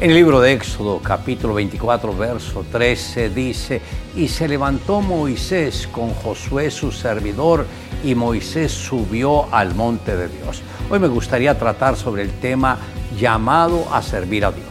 En 0.00 0.10
el 0.10 0.16
libro 0.16 0.40
de 0.40 0.52
Éxodo 0.52 1.00
capítulo 1.02 1.54
24 1.54 2.16
verso 2.16 2.64
13 2.70 3.30
dice, 3.30 3.80
y 4.14 4.28
se 4.28 4.46
levantó 4.46 5.00
Moisés 5.00 5.88
con 5.90 6.14
Josué 6.14 6.70
su 6.70 6.92
servidor 6.92 7.66
y 8.04 8.14
Moisés 8.14 8.70
subió 8.70 9.52
al 9.52 9.74
monte 9.74 10.16
de 10.16 10.28
Dios. 10.28 10.62
Hoy 10.88 11.00
me 11.00 11.08
gustaría 11.08 11.58
tratar 11.58 11.96
sobre 11.96 12.22
el 12.22 12.30
tema 12.38 12.78
llamado 13.18 13.92
a 13.92 14.00
servir 14.00 14.44
a 14.44 14.52
Dios. 14.52 14.67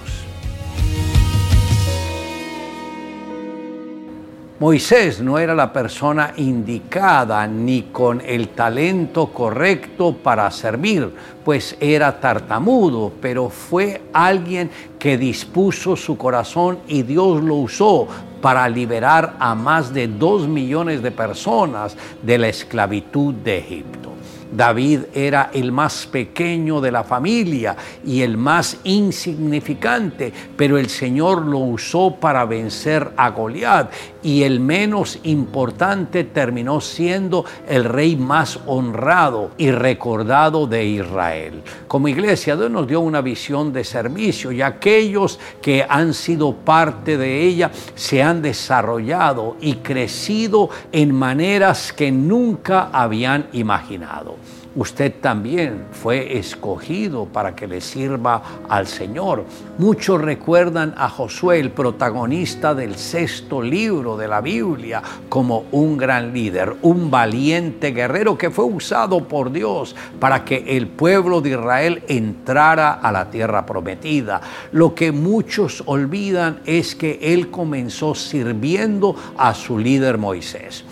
Moisés 4.59 5.21
no 5.21 5.37
era 5.37 5.53
la 5.53 5.71
persona 5.71 6.33
indicada 6.37 7.45
ni 7.45 7.83
con 7.91 8.23
el 8.25 8.49
talento 8.49 9.27
correcto 9.27 10.17
para 10.17 10.49
servir, 10.49 11.13
pues 11.45 11.77
era 11.79 12.19
tartamudo, 12.19 13.11
pero 13.21 13.51
fue 13.51 14.01
alguien 14.11 14.71
que 14.97 15.15
dispuso 15.15 15.95
su 15.95 16.17
corazón 16.17 16.79
y 16.87 17.03
Dios 17.03 17.43
lo 17.43 17.53
usó 17.53 18.07
para 18.41 18.67
liberar 18.67 19.35
a 19.37 19.53
más 19.53 19.93
de 19.93 20.07
dos 20.07 20.47
millones 20.47 21.03
de 21.03 21.11
personas 21.11 21.95
de 22.23 22.39
la 22.39 22.47
esclavitud 22.47 23.35
de 23.35 23.59
Egipto. 23.59 24.07
David 24.51 25.01
era 25.13 25.49
el 25.53 25.71
más 25.71 26.05
pequeño 26.05 26.79
de 26.79 26.91
la 26.91 27.03
familia 27.03 27.75
y 28.05 28.21
el 28.21 28.37
más 28.37 28.77
insignificante, 28.83 30.31
pero 30.55 30.77
el 30.77 30.89
Señor 30.89 31.45
lo 31.45 31.59
usó 31.59 32.15
para 32.15 32.45
vencer 32.45 33.11
a 33.17 33.29
Goliat 33.29 33.91
y 34.27 34.43
el 34.43 34.59
menos 34.59 35.19
importante 35.23 36.25
terminó 36.25 36.81
siendo 36.81 37.45
el 37.65 37.85
rey 37.85 38.17
más 38.17 38.59
honrado 38.65 39.51
y 39.57 39.71
recordado 39.71 40.67
de 40.67 40.83
Israel. 40.83 41.63
Como 41.87 42.09
iglesia, 42.09 42.57
Dios 42.57 42.69
nos 42.69 42.89
dio 42.89 42.99
una 42.99 43.21
visión 43.21 43.71
de 43.71 43.85
servicio 43.85 44.51
y 44.51 44.61
aquellos 44.61 45.39
que 45.61 45.85
han 45.87 46.13
sido 46.13 46.53
parte 46.53 47.15
de 47.15 47.41
ella 47.41 47.71
se 47.95 48.21
han 48.21 48.41
desarrollado 48.41 49.55
y 49.61 49.75
crecido 49.75 50.71
en 50.91 51.15
maneras 51.15 51.93
que 51.93 52.11
nunca 52.11 52.89
habían 52.91 53.47
imaginado. 53.53 54.35
Usted 54.77 55.11
también 55.19 55.85
fue 55.91 56.37
escogido 56.37 57.25
para 57.25 57.55
que 57.55 57.65
le 57.65 57.81
sirva 57.81 58.43
al 58.69 58.85
Señor. 58.85 59.43
Muchos 59.79 60.21
recuerdan 60.21 60.93
a 60.95 61.09
Josué, 61.09 61.59
el 61.59 61.71
protagonista 61.71 62.75
del 62.75 62.95
sexto 62.95 63.59
libro 63.59 64.17
de 64.17 64.27
la 64.27 64.39
Biblia, 64.39 65.01
como 65.29 65.65
un 65.71 65.97
gran 65.97 66.31
líder, 66.31 66.75
un 66.83 67.09
valiente 67.09 67.89
guerrero 67.89 68.37
que 68.37 68.51
fue 68.51 68.65
usado 68.65 69.27
por 69.27 69.51
Dios 69.51 69.95
para 70.19 70.45
que 70.45 70.77
el 70.77 70.85
pueblo 70.85 71.41
de 71.41 71.49
Israel 71.49 72.03
entrara 72.07 72.93
a 72.93 73.11
la 73.11 73.31
tierra 73.31 73.65
prometida. 73.65 74.41
Lo 74.73 74.93
que 74.93 75.11
muchos 75.11 75.81
olvidan 75.87 76.59
es 76.65 76.93
que 76.93 77.17
él 77.19 77.49
comenzó 77.49 78.13
sirviendo 78.13 79.15
a 79.39 79.55
su 79.55 79.79
líder 79.79 80.19
Moisés. 80.19 80.85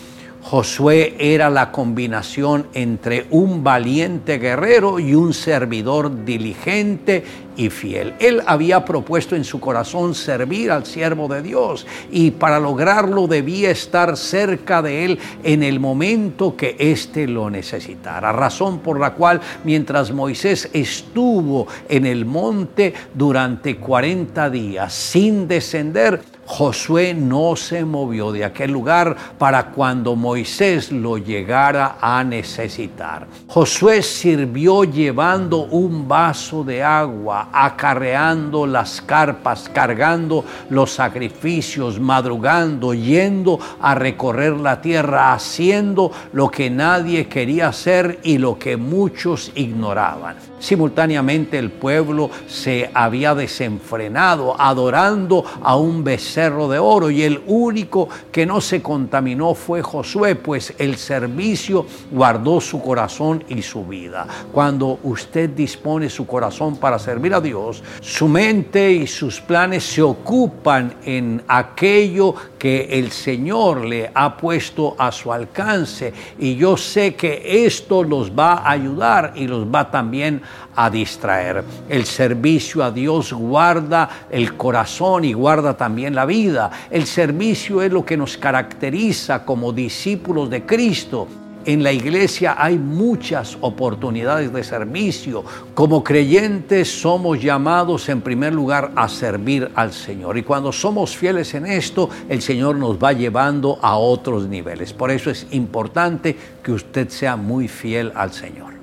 Josué 0.47 1.15
era 1.17 1.49
la 1.49 1.71
combinación 1.71 2.67
entre 2.75 3.25
un 3.31 3.63
valiente 3.63 4.37
guerrero 4.37 4.99
y 4.99 5.15
un 5.15 5.33
servidor 5.33 6.23
diligente 6.23 7.23
y 7.57 7.71
fiel. 7.71 8.13
Él 8.19 8.43
había 8.45 8.85
propuesto 8.85 9.35
en 9.35 9.43
su 9.43 9.59
corazón 9.59 10.13
servir 10.13 10.69
al 10.69 10.85
siervo 10.85 11.27
de 11.27 11.41
Dios 11.41 11.87
y 12.11 12.29
para 12.29 12.59
lograrlo 12.59 13.25
debía 13.25 13.71
estar 13.71 14.17
cerca 14.17 14.83
de 14.83 15.05
él 15.05 15.19
en 15.43 15.63
el 15.63 15.79
momento 15.79 16.55
que 16.55 16.75
éste 16.77 17.27
lo 17.27 17.49
necesitara. 17.49 18.31
Razón 18.31 18.81
por 18.81 18.99
la 18.99 19.15
cual 19.15 19.41
mientras 19.63 20.11
Moisés 20.11 20.69
estuvo 20.73 21.65
en 21.89 22.05
el 22.05 22.23
monte 22.23 22.93
durante 23.15 23.77
40 23.77 24.51
días 24.51 24.93
sin 24.93 25.47
descender, 25.47 26.21
Josué 26.45 27.13
no 27.13 27.55
se 27.55 27.83
movió 27.83 28.31
de 28.31 28.45
aquel 28.45 28.71
lugar 28.71 29.15
para 29.37 29.71
cuando 29.71 30.15
Moisés 30.15 30.91
lo 30.91 31.17
llegara 31.17 31.97
a 31.99 32.23
necesitar. 32.23 33.27
Josué 33.47 34.03
sirvió 34.03 34.83
llevando 34.83 35.63
un 35.63 36.07
vaso 36.07 36.63
de 36.63 36.83
agua, 36.83 37.49
acarreando 37.51 38.67
las 38.67 39.01
carpas, 39.01 39.69
cargando 39.73 40.45
los 40.69 40.91
sacrificios, 40.91 41.99
madrugando, 41.99 42.93
yendo 42.93 43.59
a 43.81 43.95
recorrer 43.95 44.53
la 44.53 44.81
tierra, 44.81 45.33
haciendo 45.33 46.11
lo 46.31 46.49
que 46.49 46.69
nadie 46.69 47.27
quería 47.27 47.69
hacer 47.69 48.19
y 48.23 48.37
lo 48.37 48.59
que 48.59 48.77
muchos 48.77 49.51
ignoraban. 49.55 50.35
Simultáneamente 50.59 51.59
el 51.59 51.71
pueblo 51.71 52.29
se 52.47 52.89
había 52.93 53.35
desenfrenado, 53.35 54.59
adorando 54.59 55.43
a 55.61 55.75
un 55.75 56.03
becerro 56.35 56.67
de 56.67 56.77
oro, 56.77 57.09
y 57.09 57.23
el 57.23 57.41
único 57.47 58.09
que 58.29 58.45
no 58.45 58.59
se 58.59 58.81
contaminó 58.81 59.53
fue 59.53 59.81
Josué, 59.81 60.35
pues 60.35 60.73
el 60.77 60.97
servicio 60.97 61.85
guardó 62.11 62.59
su 62.59 62.81
corazón 62.81 63.41
y 63.47 63.61
su 63.61 63.85
vida. 63.85 64.27
Cuando 64.51 64.99
usted 65.03 65.51
dispone 65.51 66.09
su 66.09 66.27
corazón 66.27 66.75
para 66.75 66.99
servir 66.99 67.33
a 67.33 67.39
Dios, 67.39 67.81
su 68.01 68.27
mente 68.27 68.91
y 68.91 69.07
sus 69.07 69.39
planes 69.39 69.85
se 69.85 70.01
ocupan 70.01 70.95
en 71.05 71.41
aquello 71.47 72.35
que 72.59 72.89
el 72.91 73.11
Señor 73.11 73.85
le 73.85 74.11
ha 74.13 74.35
puesto 74.35 74.95
a 74.97 75.13
su 75.13 75.31
alcance, 75.31 76.11
y 76.37 76.57
yo 76.57 76.75
sé 76.75 77.15
que 77.15 77.65
esto 77.65 78.03
los 78.03 78.29
va 78.37 78.55
a 78.55 78.71
ayudar 78.71 79.31
y 79.35 79.47
los 79.47 79.65
va 79.65 79.89
también 79.89 80.41
a 80.75 80.89
distraer. 80.89 81.63
El 81.87 82.05
servicio 82.05 82.83
a 82.83 82.91
Dios 82.91 83.31
guarda 83.31 84.09
el 84.29 84.57
corazón 84.57 85.23
y 85.23 85.31
guarda 85.31 85.77
también 85.77 86.13
la 86.13 86.24
vida. 86.25 86.71
El 86.89 87.05
servicio 87.05 87.81
es 87.81 87.91
lo 87.91 88.05
que 88.05 88.17
nos 88.17 88.37
caracteriza 88.37 89.45
como 89.45 89.71
discípulos 89.71 90.49
de 90.49 90.65
Cristo. 90.65 91.27
En 91.65 91.81
la 91.81 91.91
iglesia 91.91 92.55
hay 92.59 92.77
muchas 92.77 93.57
oportunidades 93.59 94.53
de 94.53 94.63
servicio. 94.63 95.43
Como 95.73 96.03
creyentes 96.03 97.01
somos 97.01 97.41
llamados 97.41 98.07
en 98.07 98.21
primer 98.21 98.53
lugar 98.53 98.91
a 98.95 99.09
servir 99.09 99.71
al 99.73 99.91
Señor. 99.91 100.37
Y 100.37 100.43
cuando 100.43 100.71
somos 100.71 101.17
fieles 101.17 101.55
en 101.55 101.65
esto, 101.65 102.07
el 102.29 102.43
Señor 102.43 102.75
nos 102.75 102.97
va 102.97 103.13
llevando 103.13 103.79
a 103.81 103.97
otros 103.97 104.47
niveles. 104.47 104.93
Por 104.93 105.09
eso 105.09 105.31
es 105.31 105.47
importante 105.51 106.37
que 106.61 106.71
usted 106.71 107.09
sea 107.09 107.35
muy 107.35 107.67
fiel 107.67 108.11
al 108.13 108.31
Señor. 108.31 108.74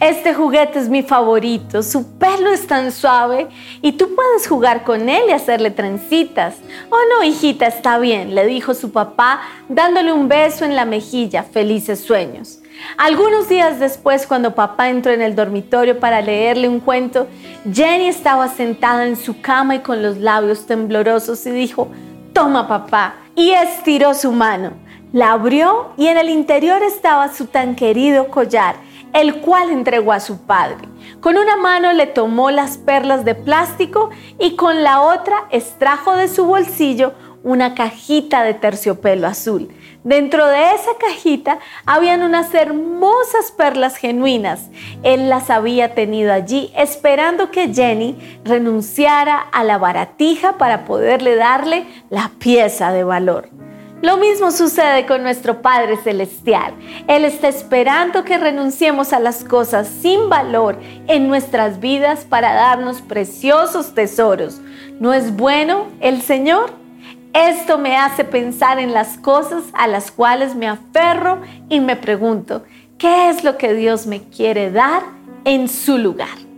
Este 0.00 0.32
juguete 0.32 0.78
es 0.78 0.88
mi 0.88 1.02
favorito, 1.02 1.82
su 1.82 2.16
pelo 2.16 2.48
es 2.50 2.66
tan 2.66 2.90
suave 2.90 3.48
y 3.82 3.92
tú 3.92 4.14
puedes 4.14 4.48
jugar 4.48 4.82
con 4.82 5.10
él 5.10 5.24
y 5.28 5.32
hacerle 5.32 5.70
trencitas. 5.70 6.54
Oh 6.88 6.96
no, 7.10 7.22
hijita, 7.22 7.66
está 7.66 7.98
bien, 7.98 8.34
le 8.34 8.46
dijo 8.46 8.72
su 8.72 8.92
papá 8.92 9.42
dándole 9.68 10.10
un 10.10 10.26
beso 10.26 10.64
en 10.64 10.74
la 10.74 10.86
mejilla, 10.86 11.42
felices 11.42 12.00
sueños. 12.00 12.60
Algunos 12.96 13.50
días 13.50 13.78
después, 13.78 14.26
cuando 14.26 14.54
papá 14.54 14.88
entró 14.88 15.12
en 15.12 15.20
el 15.20 15.36
dormitorio 15.36 16.00
para 16.00 16.22
leerle 16.22 16.66
un 16.66 16.80
cuento, 16.80 17.26
Jenny 17.70 18.08
estaba 18.08 18.48
sentada 18.48 19.06
en 19.06 19.16
su 19.16 19.42
cama 19.42 19.74
y 19.74 19.80
con 19.80 20.02
los 20.02 20.16
labios 20.16 20.64
temblorosos 20.64 21.44
y 21.44 21.50
dijo, 21.50 21.88
toma 22.32 22.66
papá, 22.66 23.16
y 23.36 23.50
estiró 23.50 24.14
su 24.14 24.32
mano. 24.32 24.72
La 25.12 25.32
abrió 25.32 25.90
y 25.98 26.06
en 26.06 26.16
el 26.16 26.30
interior 26.30 26.82
estaba 26.82 27.30
su 27.34 27.44
tan 27.48 27.76
querido 27.76 28.28
collar 28.28 28.76
el 29.12 29.40
cual 29.40 29.70
entregó 29.70 30.12
a 30.12 30.20
su 30.20 30.38
padre. 30.42 30.88
Con 31.20 31.36
una 31.36 31.56
mano 31.56 31.92
le 31.92 32.06
tomó 32.06 32.50
las 32.50 32.78
perlas 32.78 33.24
de 33.24 33.34
plástico 33.34 34.10
y 34.38 34.56
con 34.56 34.82
la 34.82 35.02
otra 35.02 35.46
extrajo 35.50 36.16
de 36.16 36.28
su 36.28 36.44
bolsillo 36.46 37.12
una 37.42 37.74
cajita 37.74 38.42
de 38.42 38.54
terciopelo 38.54 39.26
azul. 39.26 39.70
Dentro 40.04 40.46
de 40.46 40.74
esa 40.74 40.92
cajita 40.98 41.58
habían 41.84 42.22
unas 42.22 42.54
hermosas 42.54 43.52
perlas 43.52 43.96
genuinas. 43.96 44.70
Él 45.02 45.28
las 45.28 45.50
había 45.50 45.94
tenido 45.94 46.32
allí 46.32 46.72
esperando 46.74 47.50
que 47.50 47.72
Jenny 47.72 48.16
renunciara 48.44 49.38
a 49.38 49.62
la 49.64 49.78
baratija 49.78 50.56
para 50.56 50.84
poderle 50.84 51.36
darle 51.36 51.86
la 52.08 52.30
pieza 52.38 52.92
de 52.92 53.04
valor. 53.04 53.48
Lo 54.02 54.16
mismo 54.16 54.50
sucede 54.50 55.04
con 55.04 55.22
nuestro 55.22 55.60
Padre 55.60 55.98
Celestial. 55.98 56.72
Él 57.06 57.26
está 57.26 57.48
esperando 57.48 58.24
que 58.24 58.38
renunciemos 58.38 59.12
a 59.12 59.20
las 59.20 59.44
cosas 59.44 59.88
sin 59.88 60.30
valor 60.30 60.78
en 61.06 61.28
nuestras 61.28 61.80
vidas 61.80 62.24
para 62.24 62.54
darnos 62.54 63.02
preciosos 63.02 63.94
tesoros. 63.94 64.62
¿No 65.00 65.12
es 65.12 65.36
bueno 65.36 65.88
el 66.00 66.22
Señor? 66.22 66.70
Esto 67.34 67.76
me 67.76 67.96
hace 67.96 68.24
pensar 68.24 68.78
en 68.78 68.94
las 68.94 69.18
cosas 69.18 69.64
a 69.74 69.86
las 69.86 70.10
cuales 70.10 70.54
me 70.54 70.66
aferro 70.66 71.42
y 71.68 71.80
me 71.80 71.94
pregunto, 71.94 72.64
¿qué 72.96 73.28
es 73.28 73.44
lo 73.44 73.58
que 73.58 73.74
Dios 73.74 74.06
me 74.06 74.22
quiere 74.22 74.70
dar 74.70 75.02
en 75.44 75.68
su 75.68 75.98
lugar? 75.98 76.49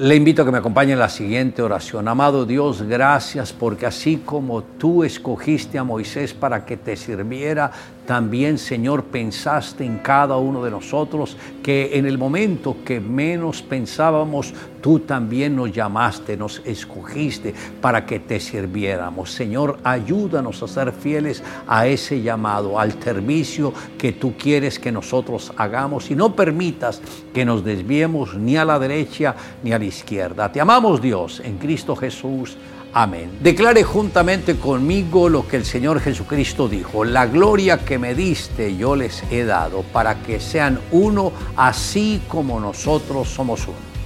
Le 0.00 0.16
invito 0.16 0.40
a 0.40 0.44
que 0.46 0.50
me 0.50 0.56
acompañe 0.56 0.94
en 0.94 0.98
la 0.98 1.10
siguiente 1.10 1.60
oración. 1.60 2.08
Amado 2.08 2.46
Dios, 2.46 2.80
gracias 2.80 3.52
porque 3.52 3.84
así 3.84 4.22
como 4.24 4.62
tú 4.62 5.04
escogiste 5.04 5.76
a 5.76 5.84
Moisés 5.84 6.32
para 6.32 6.64
que 6.64 6.78
te 6.78 6.96
sirviera, 6.96 7.70
también, 8.10 8.58
Señor, 8.58 9.04
pensaste 9.04 9.84
en 9.84 9.98
cada 9.98 10.36
uno 10.36 10.64
de 10.64 10.70
nosotros, 10.72 11.36
que 11.62 11.96
en 11.96 12.06
el 12.06 12.18
momento 12.18 12.78
que 12.84 12.98
menos 12.98 13.62
pensábamos, 13.62 14.52
tú 14.80 14.98
también 14.98 15.54
nos 15.54 15.70
llamaste, 15.70 16.36
nos 16.36 16.60
escogiste 16.64 17.54
para 17.80 18.04
que 18.04 18.18
te 18.18 18.40
sirviéramos. 18.40 19.30
Señor, 19.30 19.78
ayúdanos 19.84 20.60
a 20.60 20.66
ser 20.66 20.90
fieles 20.90 21.40
a 21.68 21.86
ese 21.86 22.20
llamado, 22.20 22.80
al 22.80 23.00
servicio 23.00 23.72
que 23.96 24.10
tú 24.10 24.34
quieres 24.36 24.80
que 24.80 24.90
nosotros 24.90 25.52
hagamos 25.56 26.10
y 26.10 26.16
no 26.16 26.34
permitas 26.34 27.00
que 27.32 27.44
nos 27.44 27.64
desviemos 27.64 28.34
ni 28.34 28.56
a 28.56 28.64
la 28.64 28.80
derecha 28.80 29.36
ni 29.62 29.70
a 29.70 29.78
la 29.78 29.84
izquierda. 29.84 30.50
Te 30.50 30.60
amamos 30.60 31.00
Dios 31.00 31.40
en 31.44 31.58
Cristo 31.58 31.94
Jesús. 31.94 32.56
Amén. 32.92 33.38
Declare 33.40 33.84
juntamente 33.84 34.56
conmigo 34.56 35.28
lo 35.28 35.46
que 35.46 35.56
el 35.56 35.64
Señor 35.64 36.00
Jesucristo 36.00 36.68
dijo. 36.68 37.04
La 37.04 37.26
gloria 37.26 37.78
que 37.78 37.98
me 37.98 38.16
diste 38.16 38.76
yo 38.76 38.96
les 38.96 39.22
he 39.30 39.44
dado 39.44 39.82
para 39.82 40.22
que 40.22 40.40
sean 40.40 40.80
uno 40.90 41.32
así 41.56 42.20
como 42.26 42.58
nosotros 42.58 43.28
somos 43.28 43.68
uno. 43.68 43.99